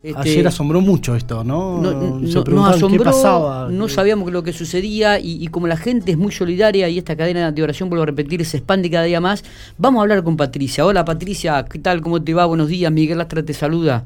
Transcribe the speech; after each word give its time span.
Este, 0.00 0.16
Ayer 0.20 0.46
asombró 0.46 0.80
mucho 0.80 1.16
esto, 1.16 1.42
¿no? 1.42 1.80
no, 1.82 1.90
Se 1.90 2.38
no- 2.38 2.44
nos 2.44 2.68
asombró, 2.76 2.98
qué 3.02 3.04
pasaba. 3.04 3.68
no 3.68 3.88
sabíamos 3.88 4.30
lo 4.30 4.44
que 4.44 4.52
sucedía 4.52 5.18
y, 5.18 5.42
y 5.44 5.48
como 5.48 5.66
la 5.66 5.76
gente 5.76 6.12
es 6.12 6.16
muy 6.16 6.30
solidaria 6.30 6.88
y 6.88 6.98
esta 6.98 7.16
cadena 7.16 7.50
de 7.50 7.62
oración, 7.64 7.88
vuelvo 7.88 8.04
a 8.04 8.06
repetir, 8.06 8.44
se 8.44 8.58
expande 8.58 8.90
cada 8.90 9.02
día 9.04 9.20
más, 9.20 9.42
vamos 9.76 9.98
a 9.98 10.02
hablar 10.02 10.22
con 10.22 10.36
Patricia. 10.36 10.86
Hola 10.86 11.04
Patricia, 11.04 11.64
¿qué 11.68 11.80
tal? 11.80 12.00
¿Cómo 12.00 12.22
te 12.22 12.32
va? 12.32 12.46
Buenos 12.46 12.68
días, 12.68 12.92
Miguel 12.92 13.18
Lastra 13.18 13.42
te 13.42 13.52
saluda. 13.54 14.04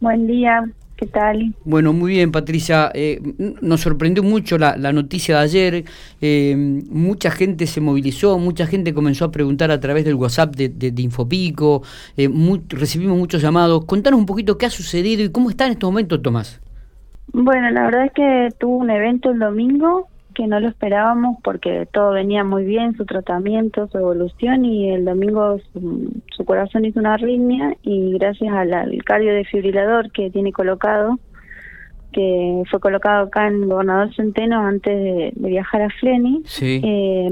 Buen 0.00 0.26
día, 0.26 0.64
¿qué 0.96 1.06
tal? 1.06 1.54
Bueno, 1.64 1.92
muy 1.92 2.12
bien 2.12 2.32
Patricia, 2.32 2.90
Eh, 2.94 3.20
nos 3.60 3.80
sorprendió 3.82 4.22
mucho 4.22 4.56
la, 4.58 4.76
la 4.76 4.92
noticia 4.92 5.36
de 5.38 5.42
ayer, 5.42 5.84
Eh, 6.20 6.54
mucha 6.90 7.30
gente 7.30 7.66
se 7.66 7.80
movilizó, 7.80 8.38
mucha 8.38 8.66
gente 8.66 8.94
comenzó 8.94 9.26
a 9.26 9.30
preguntar 9.32 9.70
a 9.70 9.80
través 9.80 10.04
del 10.04 10.14
WhatsApp 10.14 10.54
de, 10.56 10.68
de- 10.68 10.92
de 10.92 11.02
Infopico, 11.02 11.82
eh, 12.16 12.28
mu- 12.28 12.62
recibimos 12.68 13.18
muchos 13.18 13.42
llamados. 13.42 13.84
Contanos 13.84 14.18
un 14.20 14.26
poquito 14.26 14.56
qué 14.58 14.66
ha 14.66 14.70
sucedido 14.70 15.22
y 15.24 15.30
cómo 15.30 15.50
está 15.50 15.66
en 15.66 15.72
estos 15.72 15.90
momentos 15.90 16.22
Tomás. 16.22 16.60
Bueno, 17.32 17.70
la 17.70 17.84
verdad 17.86 18.06
es 18.06 18.12
que 18.12 18.48
tuvo 18.58 18.78
un 18.78 18.90
evento 18.90 19.30
el 19.30 19.38
domingo 19.40 20.08
que 20.36 20.46
no 20.46 20.60
lo 20.60 20.68
esperábamos 20.68 21.38
porque 21.42 21.88
todo 21.90 22.10
venía 22.12 22.44
muy 22.44 22.64
bien, 22.64 22.94
su 22.94 23.06
tratamiento, 23.06 23.88
su 23.88 23.96
evolución 23.96 24.66
y 24.66 24.90
el 24.90 25.06
domingo 25.06 25.58
su, 25.72 26.12
su 26.36 26.44
corazón 26.44 26.84
hizo 26.84 27.00
una 27.00 27.14
arritmia 27.14 27.74
y 27.82 28.12
gracias 28.18 28.52
al, 28.54 28.74
al 28.74 29.02
cardiodefibrilador 29.02 30.12
que 30.12 30.30
tiene 30.30 30.52
colocado, 30.52 31.18
que 32.12 32.62
fue 32.70 32.80
colocado 32.80 33.26
acá 33.26 33.48
en 33.48 33.66
Gobernador 33.66 34.14
Centeno 34.14 34.60
antes 34.60 34.94
de, 34.94 35.32
de 35.34 35.48
viajar 35.48 35.80
a 35.82 35.88
Fleni, 35.90 36.42
Sí. 36.44 36.82
eh, 36.84 37.30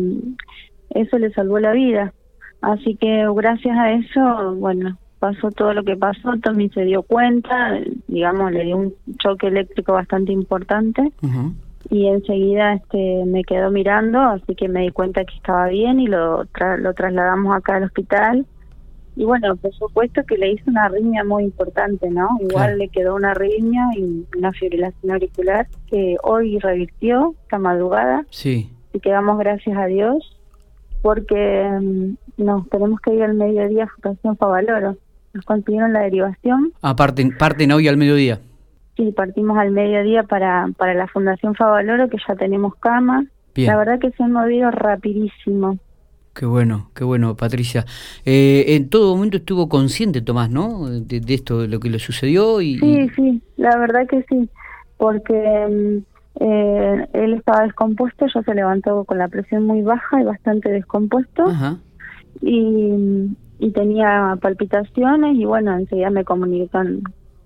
eso 0.94 1.18
le 1.18 1.30
salvó 1.32 1.58
la 1.58 1.72
vida. 1.72 2.12
Así 2.62 2.96
que 2.96 3.26
gracias 3.36 3.76
a 3.76 3.92
eso, 3.92 4.54
bueno, 4.56 4.96
pasó 5.18 5.50
todo 5.50 5.74
lo 5.74 5.84
que 5.84 5.96
pasó, 5.96 6.32
Tommy 6.42 6.70
se 6.70 6.84
dio 6.84 7.02
cuenta, 7.02 7.78
digamos, 8.08 8.50
le 8.52 8.64
dio 8.64 8.76
un 8.78 8.94
choque 9.18 9.48
eléctrico 9.48 9.92
bastante 9.92 10.32
importante. 10.32 11.12
Y 11.90 12.06
enseguida 12.08 12.74
este 12.74 13.24
me 13.26 13.42
quedó 13.44 13.70
mirando, 13.70 14.18
así 14.20 14.54
que 14.54 14.68
me 14.68 14.82
di 14.82 14.90
cuenta 14.90 15.24
que 15.24 15.34
estaba 15.36 15.68
bien 15.68 16.00
y 16.00 16.06
lo, 16.06 16.44
tra- 16.46 16.78
lo 16.78 16.92
trasladamos 16.94 17.54
acá 17.56 17.76
al 17.76 17.84
hospital. 17.84 18.46
Y 19.16 19.24
bueno, 19.24 19.54
por 19.56 19.72
supuesto 19.74 20.22
que 20.26 20.36
le 20.36 20.50
hizo 20.52 20.68
una 20.68 20.86
arritmia 20.86 21.22
muy 21.22 21.44
importante, 21.44 22.10
¿no? 22.10 22.28
Igual 22.40 22.50
Claro. 22.64 22.76
le 22.76 22.88
quedó 22.88 23.14
una 23.14 23.30
arritmia 23.30 23.82
y 23.96 24.24
una 24.36 24.50
fibrilación 24.50 25.12
auricular 25.12 25.68
que 25.88 26.16
hoy 26.24 26.58
revirtió 26.58 27.34
esta 27.44 27.58
madrugada 27.58 28.24
Sí. 28.30 28.72
y 28.92 28.98
que 28.98 29.10
damos 29.10 29.38
gracias 29.38 29.76
a 29.76 29.86
Dios 29.86 30.36
porque 31.02 31.68
mm, 31.80 32.42
nos 32.42 32.68
tenemos 32.70 33.00
que 33.00 33.14
ir 33.14 33.22
al 33.22 33.34
mediodía 33.34 33.84
a 33.84 33.88
Fundación 33.88 34.36
Favaloro. 34.36 34.96
Nos 35.32 35.44
consiguieron 35.44 35.92
la 35.92 36.00
derivación 36.00 36.72
Ah, 36.82 36.96
parten, 36.96 37.36
parten 37.36 37.70
hoy 37.72 37.86
al 37.88 37.96
mediodía. 37.96 38.40
Y 38.96 39.12
partimos 39.12 39.58
al 39.58 39.70
mediodía 39.70 40.22
para, 40.24 40.68
para 40.76 40.94
la 40.94 41.06
Fundación 41.08 41.54
Favaloro 41.54 42.08
que 42.08 42.18
ya 42.26 42.34
tenemos 42.36 42.74
cama. 42.76 43.26
Bien. 43.54 43.68
La 43.68 43.76
verdad 43.76 43.98
que 43.98 44.10
se 44.12 44.22
han 44.22 44.32
movido 44.32 44.70
rapidísimo. 44.70 45.78
Qué 46.34 46.46
bueno, 46.46 46.90
qué 46.94 47.04
bueno, 47.04 47.36
Patricia. 47.36 47.84
Eh, 48.24 48.64
en 48.68 48.88
todo 48.88 49.14
momento 49.14 49.36
estuvo 49.36 49.68
consciente 49.68 50.20
Tomás, 50.20 50.50
¿no? 50.50 50.88
De, 50.88 51.20
de 51.20 51.34
esto, 51.34 51.60
de 51.60 51.68
lo 51.68 51.78
que 51.78 51.90
le 51.90 52.00
sucedió 52.00 52.60
y... 52.60 52.78
Sí, 52.78 53.08
sí, 53.14 53.42
la 53.56 53.76
verdad 53.78 54.08
que 54.08 54.24
sí, 54.28 54.48
porque 54.96 55.32
mm, 55.32 56.42
eh, 56.42 57.08
él 57.12 57.34
estaba 57.34 57.62
descompuesto, 57.62 58.26
ya 58.34 58.42
se 58.42 58.54
levantó 58.54 59.04
con 59.04 59.18
la 59.18 59.28
presión 59.28 59.64
muy 59.64 59.82
baja 59.82 60.20
y 60.20 60.24
bastante 60.24 60.70
descompuesto. 60.70 61.44
Ajá. 61.44 61.78
y, 62.42 63.30
y 63.60 63.70
tenía 63.70 64.36
palpitaciones 64.42 65.36
y 65.36 65.44
bueno, 65.44 65.76
enseguida 65.76 66.10
me 66.10 66.24
comuniqué 66.24 66.68
con, 66.68 67.02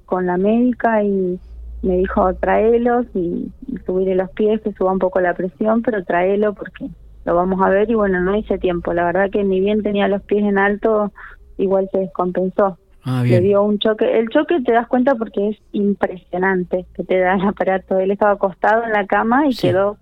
con 0.09 0.27
la 0.27 0.39
médica 0.39 1.03
y 1.05 1.39
me 1.83 1.97
dijo 1.99 2.35
tráelos 2.35 3.07
y, 3.15 3.53
y 3.67 3.77
subirle 3.87 4.15
los 4.17 4.31
pies, 4.31 4.61
que 4.63 4.73
suba 4.73 4.91
un 4.93 4.99
poco 4.99 5.21
la 5.21 5.35
presión, 5.35 5.83
pero 5.83 6.03
tráelo 6.05 6.55
porque 6.55 6.89
lo 7.25 7.35
vamos 7.35 7.61
a 7.61 7.69
ver 7.69 7.91
y 7.91 7.95
bueno, 7.95 8.19
no 8.21 8.35
hice 8.37 8.59
tiempo. 8.59 8.95
La 8.95 9.05
verdad 9.05 9.31
que 9.31 9.45
ni 9.45 9.61
bien 9.61 9.83
tenía 9.83 10.09
los 10.09 10.23
pies 10.23 10.43
en 10.45 10.57
alto, 10.59 11.13
igual 11.59 11.89
se 11.93 11.99
descompensó. 11.99 12.79
Ah, 13.05 13.23
Le 13.25 13.41
dio 13.41 13.63
un 13.63 13.79
choque. 13.79 14.19
El 14.19 14.29
choque 14.31 14.61
te 14.63 14.73
das 14.73 14.89
cuenta 14.89 15.15
porque 15.15 15.51
es 15.51 15.59
impresionante 15.73 16.87
que 16.95 17.05
te 17.05 17.19
da 17.19 17.35
el 17.35 17.47
aparato. 17.47 17.99
Él 17.99 18.11
estaba 18.11 18.33
acostado 18.33 18.85
en 18.85 18.93
la 18.93 19.07
cama 19.07 19.47
y 19.47 19.53
Sí. 19.53 19.69
quedó 19.69 19.99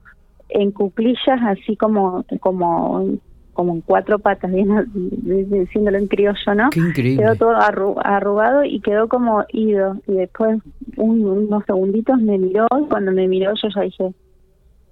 en 0.49 0.71
cuclillas, 0.71 1.41
así 1.47 1.77
como 1.77 2.25
como 2.41 3.05
como 3.57 3.73
en 3.75 3.81
cuatro 3.81 4.19
patas, 4.21 4.53
bien 4.53 4.71
diciéndolo 5.51 5.99
en 5.99 6.07
criollo, 6.07 6.55
¿no? 6.55 6.71
Qué 6.71 6.79
increíble. 6.81 7.25
Quedó 7.25 7.35
todo 7.37 7.55
arru- 7.57 8.01
arrugado 8.05 8.63
y 8.65 8.81
quedó 8.81 9.09
como 9.09 9.45
ido. 9.53 9.97
Y 10.07 10.13
después, 10.13 10.59
un- 10.97 11.25
unos 11.25 11.65
segunditos, 11.65 12.21
me 12.21 12.39
miró. 12.39 12.67
Y 12.81 12.85
cuando 12.89 13.11
me 13.13 13.27
miró, 13.27 13.53
yo 13.61 13.69
ya 13.75 13.81
dije, 13.83 14.13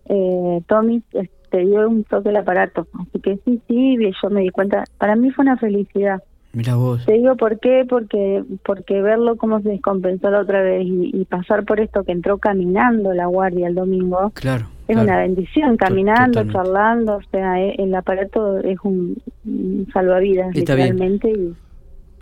eh, 0.06 0.60
Tommy, 0.66 1.02
te 1.50 1.58
dio 1.58 1.88
un 1.88 2.04
toque 2.04 2.30
el 2.30 2.36
aparato. 2.36 2.86
Así 3.00 3.20
que 3.20 3.36
sí, 3.44 3.60
sí, 3.68 3.96
y 4.00 4.12
yo 4.22 4.30
me 4.30 4.40
di 4.40 4.48
cuenta. 4.50 4.84
Para 4.98 5.14
mí 5.16 5.30
fue 5.30 5.44
una 5.44 5.56
felicidad. 5.56 6.22
Mira 6.52 6.76
vos. 6.76 7.04
Te 7.04 7.12
digo 7.14 7.36
por 7.36 7.58
qué, 7.58 7.84
porque 7.88 8.44
porque 8.64 9.02
verlo 9.02 9.36
cómo 9.36 9.60
se 9.60 9.70
descompensó 9.70 10.30
la 10.30 10.40
otra 10.40 10.62
vez 10.62 10.84
y, 10.86 11.10
y 11.12 11.24
pasar 11.24 11.64
por 11.64 11.80
esto 11.80 12.04
que 12.04 12.12
entró 12.12 12.38
caminando 12.38 13.12
la 13.12 13.26
guardia 13.26 13.66
el 13.68 13.74
domingo, 13.74 14.30
Claro. 14.34 14.66
Es 14.86 14.94
claro. 14.94 15.02
una 15.08 15.18
bendición, 15.18 15.76
caminando, 15.76 16.40
totalmente. 16.42 16.52
charlando, 16.52 17.16
o 17.16 17.22
sea, 17.30 17.60
eh, 17.62 17.74
el 17.78 17.94
aparato 17.94 18.58
es 18.58 18.78
un, 18.84 19.16
un 19.46 19.88
salvavidas 19.92 20.54
Está 20.54 20.74
bien. 20.74 20.96
literalmente 20.96 21.30
y 21.30 21.54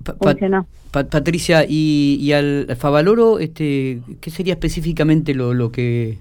Pa- 0.05 0.15
pa- 0.15 0.31
funcionó. 0.31 0.67
Pa- 0.91 1.05
Patricia, 1.05 1.65
y, 1.69 2.19
y 2.21 2.33
al 2.33 2.67
Favaloro, 2.77 3.39
este, 3.39 4.01
¿qué 4.21 4.31
sería 4.31 4.55
específicamente 4.55 5.35
lo, 5.35 5.55
lo 5.55 5.71
que 5.73 6.19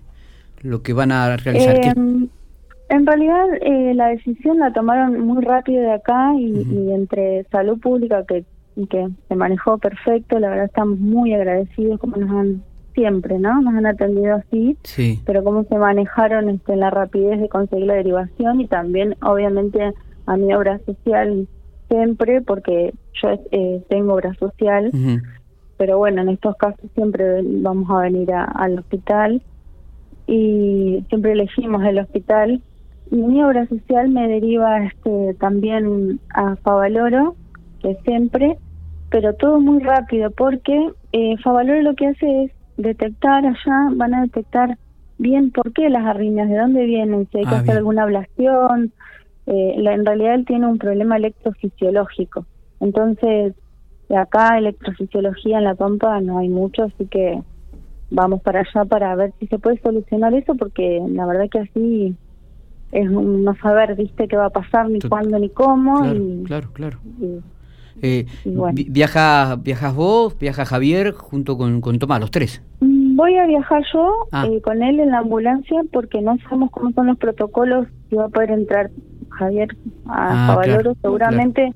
lo 0.61 0.81
que 0.83 0.93
van 0.93 1.11
a 1.11 1.35
realizar? 1.37 1.79
¿Qué- 1.81 1.89
Eh, 1.89 2.27
en 2.89 3.05
realidad 3.07 3.45
eh, 3.61 3.93
la 3.95 4.07
decisión 4.09 4.59
la 4.59 4.73
tomaron 4.73 5.19
muy 5.25 5.43
rápido 5.43 5.81
de 5.81 5.91
acá 5.93 6.33
y, 6.37 6.51
y 6.71 6.91
entre 6.91 7.43
salud 7.51 7.79
pública 7.79 8.23
que, 8.27 8.43
que 8.89 9.07
se 9.27 9.35
manejó 9.35 9.77
perfecto, 9.77 10.39
la 10.39 10.49
verdad 10.49 10.65
estamos 10.65 10.99
muy 10.99 11.33
agradecidos 11.33 11.99
como 11.99 12.17
nos 12.17 12.29
han 12.31 12.63
siempre, 12.93 13.39
¿no? 13.39 13.61
Nos 13.61 13.73
han 13.75 13.85
atendido 13.85 14.35
así, 14.35 14.77
Sí. 14.83 15.19
pero 15.25 15.43
cómo 15.43 15.63
se 15.65 15.75
manejaron 15.77 16.49
este, 16.49 16.75
la 16.75 16.89
rapidez 16.89 17.39
de 17.41 17.49
conseguir 17.49 17.85
la 17.87 17.95
derivación 17.95 18.61
y 18.61 18.67
también 18.67 19.15
obviamente 19.23 19.93
a 20.25 20.37
mi 20.37 20.53
obra 20.53 20.79
social 20.85 21.47
siempre 21.89 22.41
porque 22.41 22.93
yo 23.21 23.29
eh, 23.51 23.83
tengo 23.89 24.13
obra 24.13 24.33
social 24.35 24.91
pero 25.77 25.97
bueno, 25.97 26.21
en 26.21 26.29
estos 26.29 26.55
casos 26.57 26.85
siempre 26.93 27.41
vamos 27.43 27.89
a 27.89 28.01
venir 28.01 28.31
a- 28.31 28.43
al 28.45 28.77
hospital 28.79 29.41
y 30.27 31.03
siempre 31.09 31.31
elegimos 31.33 31.83
el 31.83 31.99
hospital. 31.99 32.61
Y 33.09 33.15
mi 33.15 33.43
obra 33.43 33.67
social 33.67 34.09
me 34.09 34.27
deriva 34.27 34.85
este 34.85 35.33
también 35.39 36.19
a 36.33 36.55
Favaloro, 36.57 37.35
que 37.81 37.97
siempre, 38.05 38.57
pero 39.09 39.33
todo 39.33 39.59
muy 39.59 39.81
rápido, 39.83 40.31
porque 40.31 40.91
eh, 41.11 41.35
Favaloro 41.43 41.81
lo 41.81 41.95
que 41.95 42.07
hace 42.07 42.43
es 42.43 42.51
detectar 42.77 43.45
allá, 43.45 43.89
van 43.95 44.13
a 44.13 44.21
detectar 44.23 44.77
bien 45.17 45.51
por 45.51 45.71
qué 45.73 45.89
las 45.89 46.05
arritmias, 46.05 46.49
de 46.49 46.57
dónde 46.57 46.85
vienen, 46.85 47.27
si 47.31 47.37
hay 47.39 47.43
que 47.43 47.49
Ah, 47.49 47.57
hacer 47.57 47.65
bien. 47.65 47.77
alguna 47.77 48.03
ablación. 48.03 48.93
Eh, 49.45 49.75
la- 49.77 49.93
en 49.93 50.05
realidad 50.05 50.35
él 50.35 50.45
tiene 50.45 50.67
un 50.67 50.77
problema 50.77 51.17
electrofisiológico. 51.17 52.45
Entonces, 52.79 53.53
de 54.09 54.17
acá 54.17 54.57
electrofisiología 54.57 55.57
en 55.59 55.63
la 55.65 55.75
pampa 55.75 56.19
no 56.21 56.39
hay 56.39 56.49
mucho, 56.49 56.83
así 56.83 57.07
que 57.07 57.41
vamos 58.09 58.41
para 58.41 58.61
allá 58.61 58.85
para 58.85 59.15
ver 59.15 59.33
si 59.39 59.47
se 59.47 59.57
puede 59.59 59.79
solucionar 59.81 60.33
eso, 60.33 60.55
porque 60.55 61.01
la 61.09 61.25
verdad 61.25 61.47
que 61.49 61.59
así 61.59 62.15
es 62.91 63.09
un 63.09 63.43
no 63.43 63.55
saber, 63.55 63.95
viste, 63.95 64.27
qué 64.27 64.35
va 64.35 64.47
a 64.47 64.49
pasar, 64.49 64.89
ni 64.89 64.99
Tot- 64.99 65.09
cuándo, 65.09 65.39
ni 65.39 65.49
cómo. 65.49 66.01
Claro, 66.01 66.17
y, 66.19 66.43
claro, 66.43 66.69
claro. 66.73 66.99
y- 67.19 67.39
Eh, 68.01 68.25
bueno. 68.45 68.73
vi- 68.75 68.87
viaja, 68.89 69.55
¿Viajas 69.61 69.95
vos, 69.95 70.37
viaja 70.39 70.65
Javier 70.65 71.11
junto 71.11 71.57
con, 71.57 71.81
con 71.81 71.99
Tomás, 71.99 72.19
los 72.19 72.31
tres? 72.31 72.61
Mm, 72.79 73.01
Voy 73.15 73.35
a 73.37 73.45
viajar 73.45 73.83
yo 73.93 74.09
Ah. 74.31 74.47
eh, 74.47 74.61
con 74.61 74.81
él 74.81 74.99
en 74.99 75.11
la 75.11 75.19
ambulancia 75.19 75.81
porque 75.91 76.21
no 76.21 76.37
sabemos 76.39 76.71
cómo 76.71 76.91
son 76.93 77.07
los 77.07 77.17
protocolos, 77.17 77.87
si 78.09 78.15
va 78.15 78.25
a 78.25 78.29
poder 78.29 78.51
entrar 78.51 78.89
Javier 79.29 79.69
a 80.07 80.53
Ah, 80.53 80.59
claro, 80.63 80.93
seguramente 81.01 81.73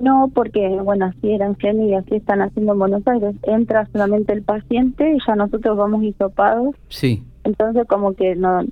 no, 0.00 0.30
porque 0.34 0.68
bueno, 0.82 1.06
así 1.06 1.32
eran 1.32 1.54
Fleni 1.56 1.90
y 1.90 1.94
así 1.94 2.16
están 2.16 2.42
haciendo 2.42 2.72
en 2.72 2.78
Buenos 2.78 3.06
Aires, 3.06 3.34
entra 3.44 3.86
solamente 3.92 4.32
el 4.32 4.42
paciente 4.42 5.12
y 5.14 5.18
ya 5.26 5.34
nosotros 5.36 5.76
vamos 5.78 6.02
hisopados, 6.02 6.74
Sí. 6.88 7.22
entonces 7.44 7.86
como 7.86 8.14
que 8.14 8.34
no, 8.34 8.62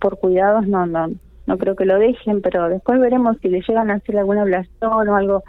por 0.00 0.18
cuidados 0.18 0.66
no, 0.66 0.86
no, 0.86 1.08
no 1.46 1.58
creo 1.58 1.76
que 1.76 1.84
lo 1.86 1.98
dejen, 1.98 2.40
pero 2.42 2.68
después 2.68 3.00
veremos 3.00 3.36
si 3.40 3.48
le 3.48 3.62
llegan 3.66 3.90
a 3.90 3.94
hacer 3.94 4.18
alguna 4.18 4.42
ablación 4.42 5.08
o 5.08 5.16
algo 5.16 5.42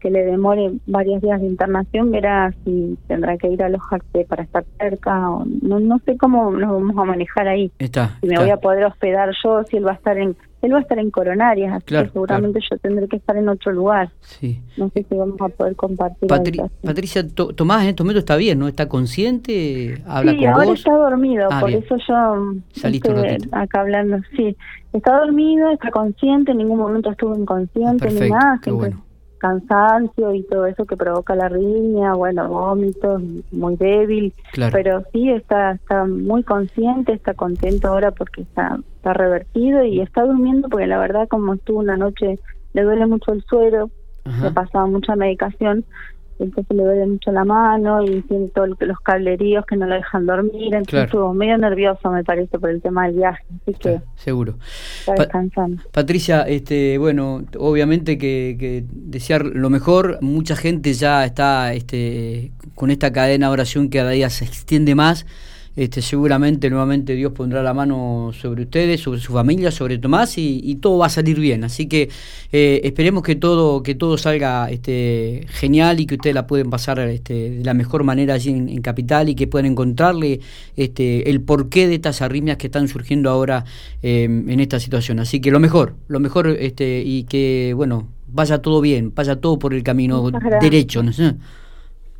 que 0.00 0.10
le 0.10 0.24
demore 0.24 0.72
varios 0.86 1.20
días 1.22 1.40
de 1.40 1.46
internación, 1.46 2.10
verá 2.10 2.52
si 2.64 2.96
tendrá 3.06 3.36
que 3.36 3.48
ir 3.48 3.62
a 3.62 3.68
los 3.68 3.80
Jacte 3.82 4.24
para 4.24 4.42
estar 4.44 4.64
cerca 4.78 5.30
o 5.30 5.44
no, 5.62 5.80
no 5.80 5.98
sé 6.04 6.16
cómo 6.16 6.50
nos 6.50 6.70
vamos 6.72 6.96
a 6.96 7.04
manejar 7.04 7.48
ahí. 7.48 7.70
Está. 7.78 8.18
Si 8.20 8.26
me 8.26 8.34
está. 8.34 8.42
voy 8.44 8.50
a 8.50 8.56
poder 8.58 8.84
hospedar 8.84 9.30
yo, 9.42 9.62
si 9.64 9.76
él 9.76 9.86
va 9.86 9.92
a 9.92 9.94
estar 9.94 10.16
en, 10.18 10.36
él 10.62 10.72
va 10.72 10.78
a 10.78 10.80
estar 10.80 10.98
en 10.98 11.10
Coronarias, 11.10 11.72
así 11.72 11.84
Claro, 11.86 12.06
que 12.06 12.12
seguramente 12.12 12.60
yo 12.70 12.76
tendré 12.78 13.06
que 13.08 13.16
estar 13.16 13.36
en 13.36 13.48
otro 13.48 13.72
lugar. 13.72 14.10
Sí. 14.20 14.60
No 14.76 14.88
sé 14.90 15.04
si 15.08 15.14
vamos 15.16 15.40
a 15.40 15.48
poder 15.48 15.76
compartir. 15.76 16.28
Patri-. 16.28 16.60
Patricia, 16.84 17.26
To- 17.28 17.52
Tomás 17.52 17.82
en 17.82 17.88
estos 17.90 18.04
momentos 18.04 18.22
está 18.22 18.36
bien, 18.36 18.58
¿no? 18.58 18.68
¿Está 18.68 18.88
consciente? 18.88 20.02
¿Habla 20.06 20.32
sí, 20.32 20.38
con 20.38 20.46
ahora 20.48 20.64
vos? 20.66 20.78
está 20.78 20.92
dormido, 20.92 21.48
Ah, 21.50 21.60
por 21.60 21.68
bien. 21.70 21.82
eso 21.84 21.96
yo 22.08 22.54
Saliste 22.72 23.10
un 23.12 23.24
estoy 23.24 23.48
acá 23.52 23.80
hablando. 23.80 24.18
Sí, 24.36 24.56
está 24.92 25.18
dormido, 25.18 25.70
está 25.70 25.90
consciente, 25.90 26.52
en 26.52 26.58
ningún 26.58 26.78
momento 26.78 27.10
estuvo 27.10 27.36
inconsciente 27.36 28.08
Ah, 28.08 28.10
ni 28.10 28.18
perfecto, 28.18 28.34
nada, 28.34 28.60
qué 28.62 28.70
bueno. 28.70 29.02
Cansancio 29.38 30.34
y 30.34 30.42
todo 30.42 30.66
eso 30.66 30.84
que 30.84 30.96
provoca 30.96 31.34
la 31.34 31.48
riña, 31.48 32.14
bueno, 32.14 32.48
vómitos, 32.48 33.22
muy 33.52 33.76
débil, 33.76 34.34
Claro. 34.52 34.72
pero 34.72 35.02
sí 35.12 35.30
está 35.30 35.72
está 35.72 36.04
muy 36.04 36.42
consciente, 36.42 37.12
está 37.12 37.34
contento 37.34 37.88
ahora 37.88 38.10
porque 38.10 38.42
está 38.42 38.78
está 38.96 39.12
revertido 39.14 39.84
y 39.84 40.00
está 40.00 40.22
durmiendo 40.24 40.68
porque 40.68 40.86
la 40.86 40.98
verdad 40.98 41.28
como 41.28 41.54
estuvo 41.54 41.78
una 41.78 41.96
noche 41.96 42.38
le 42.74 42.82
duele 42.82 43.06
mucho 43.06 43.32
el 43.32 43.42
suero, 43.44 43.90
Ajá. 44.24 44.44
le 44.48 44.50
pasaba 44.52 44.86
mucha 44.86 45.16
medicación, 45.16 45.84
entonces 46.38 46.76
le 46.76 46.82
duele 46.84 47.06
mucho 47.06 47.32
la 47.32 47.44
mano 47.44 48.02
y 48.04 48.22
tiene 48.22 48.48
todos 48.48 48.68
los 48.80 49.00
cableríos 49.00 49.64
que 49.66 49.76
no 49.76 49.86
lo 49.86 49.94
dejan 49.94 50.26
dormir, 50.26 50.74
entonces 50.74 50.86
Claro. 50.88 51.04
estuvo 51.06 51.34
medio 51.34 51.58
nervioso 51.58 52.10
me 52.10 52.24
parece 52.24 52.58
por 52.58 52.70
el 52.70 52.80
tema 52.82 53.06
del 53.06 53.16
viaje, 53.16 53.44
así 53.62 53.74
que 53.78 54.00
seguro. 54.16 54.54
está 55.00 55.14
Pa- 55.14 55.22
descansando. 55.24 55.82
Patricia, 55.92 56.42
este, 56.42 56.98
bueno, 56.98 57.42
obviamente 57.58 58.18
que, 58.18 58.56
que 58.58 58.84
desear 58.90 59.44
lo 59.44 59.70
mejor. 59.70 60.18
Mucha 60.20 60.56
gente 60.56 60.92
ya 60.92 61.24
está 61.24 61.72
este, 61.74 62.52
con 62.74 62.90
esta 62.90 63.12
cadena 63.12 63.46
de 63.48 63.52
oración 63.52 63.88
que 63.90 63.98
cada 63.98 64.10
día 64.10 64.30
se 64.30 64.44
extiende 64.44 64.94
más. 64.94 65.26
Este, 65.78 66.02
seguramente 66.02 66.70
nuevamente 66.70 67.14
Dios 67.14 67.30
pondrá 67.30 67.62
la 67.62 67.72
mano 67.72 68.30
sobre 68.32 68.62
ustedes, 68.62 69.00
sobre 69.00 69.20
su 69.20 69.32
familia, 69.32 69.70
sobre 69.70 69.96
Tomás 69.98 70.36
y, 70.36 70.60
y 70.64 70.74
todo 70.74 70.98
va 70.98 71.06
a 71.06 71.08
salir 71.08 71.38
bien. 71.38 71.62
Así 71.62 71.86
que 71.86 72.08
eh, 72.50 72.80
esperemos 72.82 73.22
que 73.22 73.36
todo 73.36 73.80
que 73.84 73.94
todo 73.94 74.18
salga 74.18 74.68
este, 74.70 75.46
genial 75.50 76.00
y 76.00 76.06
que 76.06 76.16
ustedes 76.16 76.34
la 76.34 76.48
pueden 76.48 76.68
pasar 76.68 76.98
este, 76.98 77.50
de 77.50 77.64
la 77.64 77.74
mejor 77.74 78.02
manera 78.02 78.34
allí 78.34 78.50
en, 78.50 78.68
en 78.68 78.82
Capital 78.82 79.28
y 79.28 79.36
que 79.36 79.46
puedan 79.46 79.66
encontrarle 79.66 80.40
este, 80.76 81.30
el 81.30 81.42
porqué 81.42 81.86
de 81.86 81.94
estas 81.94 82.22
arritmias 82.22 82.56
que 82.56 82.66
están 82.66 82.88
surgiendo 82.88 83.30
ahora 83.30 83.64
eh, 84.02 84.24
en 84.24 84.58
esta 84.58 84.80
situación. 84.80 85.20
Así 85.20 85.40
que 85.40 85.52
lo 85.52 85.60
mejor, 85.60 85.94
lo 86.08 86.18
mejor 86.18 86.48
este, 86.48 87.04
y 87.06 87.22
que 87.22 87.72
bueno 87.76 88.08
vaya 88.26 88.60
todo 88.60 88.80
bien, 88.80 89.12
vaya 89.14 89.40
todo 89.40 89.60
por 89.60 89.72
el 89.74 89.84
camino 89.84 90.28
derecho. 90.60 91.04
¿no? 91.04 91.12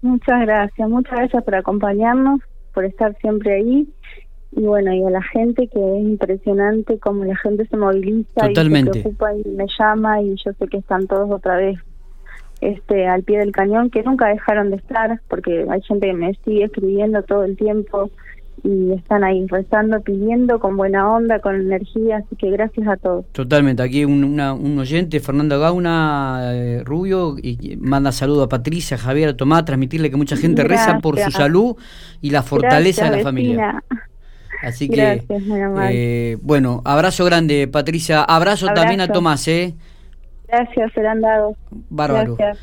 Muchas 0.01 0.41
gracias, 0.43 0.89
muchas 0.89 1.13
gracias 1.13 1.43
por 1.43 1.57
acompañarnos, 1.57 2.41
por 2.79 2.85
estar 2.85 3.13
siempre 3.19 3.55
ahí. 3.55 3.89
Y 4.53 4.61
bueno, 4.63 4.95
y 4.95 5.03
a 5.03 5.11
la 5.11 5.21
gente 5.21 5.67
que 5.67 5.81
es 5.81 6.05
impresionante 6.05 6.97
cómo 7.01 7.25
la 7.25 7.35
gente 7.35 7.67
se 7.67 7.77
moviliza 7.77 8.47
Totalmente. 8.47 8.91
y 8.91 8.95
se 8.95 9.01
preocupa 9.01 9.35
y 9.35 9.49
me 9.49 9.67
llama 9.77 10.23
y 10.23 10.37
yo 10.37 10.53
sé 10.53 10.69
que 10.69 10.77
están 10.77 11.09
todos 11.09 11.29
otra 11.29 11.57
vez 11.57 11.81
este 12.61 13.09
al 13.09 13.25
pie 13.25 13.41
del 13.41 13.51
cañón, 13.51 13.91
que 13.91 14.05
nunca 14.05 14.29
dejaron 14.29 14.71
de 14.71 14.77
estar, 14.77 15.21
porque 15.27 15.67
hay 15.69 15.83
gente 15.83 16.07
que 16.07 16.13
me 16.13 16.35
sigue 16.45 16.67
escribiendo 16.67 17.21
todo 17.25 17.43
el 17.43 17.57
tiempo 17.57 18.13
y 18.65 18.93
están 18.93 19.25
ahí 19.25 19.47
rezando, 19.47 20.01
pidiendo 20.01 20.59
con 20.61 20.77
buena 20.77 21.11
onda, 21.11 21.41
con 21.41 21.55
energía, 21.55 22.19
así 22.19 22.37
que 22.37 22.51
gracias 22.51 22.87
a 22.89 22.97
todos. 22.97 23.25
Totalmente, 23.33 23.83
aquí 23.83 24.05
un, 24.05 24.25
una- 24.25 24.53
un 24.53 24.79
oyente, 24.79 25.21
Fernando 25.21 25.59
Gauna, 25.61 26.51
eh, 26.55 26.83
Rubio, 26.85 27.37
y, 27.43 27.73
y 27.73 27.77
manda 27.77 28.13
saludo 28.13 28.45
a 28.45 28.49
Patricia, 28.49 28.97
a 28.97 29.01
Javier, 29.01 29.31
a 29.31 29.37
Tomás, 29.37 29.65
transmitirle 29.65 30.11
que 30.11 30.17
mucha 30.17 30.37
gente 30.37 30.65
reza 30.65 30.99
por 31.01 31.19
su 31.19 31.31
salud 31.31 31.77
y 32.21 32.31
la 32.31 32.43
fortaleza 32.43 33.11
de 33.11 33.17
la 33.19 33.23
familia. 33.23 33.83
Así 34.63 34.89
que, 34.89 35.23
Gracias, 35.29 35.43
eh, 35.91 36.37
bueno, 36.43 36.83
abrazo 36.85 37.25
grande, 37.25 37.69
Patricia. 37.69 38.23
Abrazo, 38.25 38.67
también 38.75 39.01
a. 39.01 39.07
Tomás, 39.07 39.47
¿eh? 39.47 39.75
Gracias, 40.49 40.93
serán 40.95 41.21
dados. 41.21 41.57
Bárbaro. 41.91 42.35
Gracias. 42.35 42.57